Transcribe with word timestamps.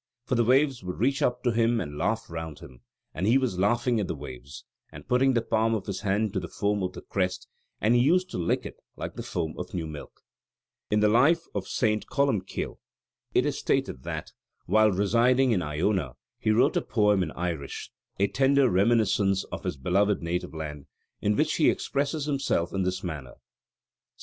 For 0.25 0.33
the 0.33 0.43
waves 0.43 0.83
would 0.83 0.97
reach 0.99 1.21
up 1.21 1.43
to 1.43 1.51
him 1.51 1.79
and 1.79 1.95
laugh 1.95 2.27
round 2.27 2.57
him; 2.57 2.81
and 3.13 3.27
he 3.27 3.37
was 3.37 3.59
laughing 3.59 3.99
at 3.99 4.07
the 4.07 4.15
waves, 4.15 4.65
and 4.91 5.07
putting 5.07 5.33
the 5.35 5.43
palm 5.43 5.75
of 5.75 5.85
his 5.85 6.01
hand 6.01 6.33
to 6.33 6.39
the 6.39 6.47
foam 6.47 6.81
of 6.81 6.93
the 6.93 7.03
crest, 7.03 7.47
and 7.79 7.93
he 7.93 8.01
used 8.01 8.31
to 8.31 8.39
lick 8.39 8.65
it 8.65 8.77
like 8.95 9.13
the 9.13 9.21
foam 9.21 9.53
of 9.59 9.75
new 9.75 9.85
milk." 9.85 10.21
In 10.89 11.01
the 11.01 11.07
Life 11.07 11.43
of 11.53 11.67
St. 11.67 12.07
Columkille 12.07 12.79
it 13.35 13.45
is 13.45 13.59
stated 13.59 14.01
that, 14.01 14.31
while 14.65 14.91
residing 14.91 15.51
in 15.51 15.61
Iona, 15.61 16.13
he 16.39 16.49
wrote 16.49 16.75
a 16.77 16.81
poem 16.81 17.21
in 17.21 17.29
Irish, 17.33 17.91
a 18.17 18.25
tender 18.25 18.71
reminiscence 18.71 19.43
of 19.51 19.65
his 19.65 19.77
beloved 19.77 20.23
native 20.23 20.55
land, 20.55 20.87
in 21.21 21.35
which 21.35 21.57
he 21.57 21.69
expresses 21.69 22.25
himself 22.25 22.73
in 22.73 22.81
this 22.81 23.03
manner: 23.03 23.35
ST. 23.35 23.39